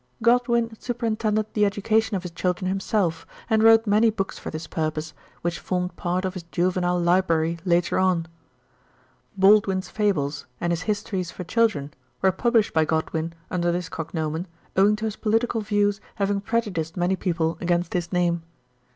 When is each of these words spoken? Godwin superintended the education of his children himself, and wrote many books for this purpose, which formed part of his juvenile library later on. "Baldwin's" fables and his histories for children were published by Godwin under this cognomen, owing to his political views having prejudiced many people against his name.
Godwin 0.23 0.75
superintended 0.79 1.53
the 1.53 1.63
education 1.63 2.15
of 2.17 2.23
his 2.23 2.31
children 2.31 2.67
himself, 2.67 3.27
and 3.51 3.61
wrote 3.61 3.85
many 3.85 4.09
books 4.09 4.39
for 4.39 4.49
this 4.49 4.65
purpose, 4.65 5.13
which 5.43 5.59
formed 5.59 5.95
part 5.95 6.25
of 6.25 6.33
his 6.33 6.41
juvenile 6.51 6.99
library 6.99 7.59
later 7.65 7.99
on. 7.99 8.25
"Baldwin's" 9.37 9.89
fables 9.89 10.47
and 10.59 10.71
his 10.73 10.81
histories 10.81 11.29
for 11.29 11.43
children 11.43 11.93
were 12.19 12.31
published 12.31 12.73
by 12.73 12.83
Godwin 12.83 13.33
under 13.51 13.71
this 13.71 13.89
cognomen, 13.89 14.47
owing 14.75 14.95
to 14.95 15.05
his 15.05 15.17
political 15.17 15.61
views 15.61 16.01
having 16.15 16.41
prejudiced 16.41 16.97
many 16.97 17.15
people 17.15 17.59
against 17.61 17.93
his 17.93 18.11
name. 18.11 18.41